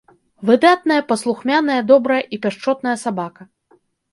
[0.49, 3.41] Выдатная паслухмяная, добрая і пяшчотная сабака.